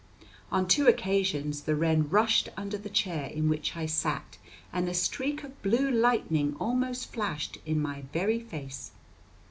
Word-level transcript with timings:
On 0.51 0.67
two 0.67 0.87
occasions 0.87 1.61
the 1.61 1.75
wren 1.75 2.09
rushed 2.09 2.49
under 2.57 2.75
the 2.75 2.89
chair 2.89 3.25
in 3.27 3.49
which 3.49 3.77
I 3.77 3.85
sat, 3.85 4.39
and 4.73 4.89
a 4.89 4.95
streak 4.95 5.43
of 5.43 5.61
blue 5.61 5.91
lightning 5.91 6.55
almost 6.59 7.11
flashed 7.13 7.59
in 7.67 7.79
my 7.79 8.05
very 8.11 8.39
face. 8.39 8.93